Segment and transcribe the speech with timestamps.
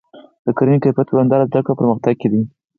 [0.45, 2.41] د کرنې کیفیت په دوامداره زده کړه او پرمختګ کې دی.